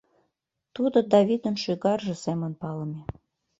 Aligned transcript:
Тудо 0.75 0.97
«Давидын 1.11 1.55
шӱгарже» 1.63 2.15
семын 2.23 2.53
палыме. 2.61 3.01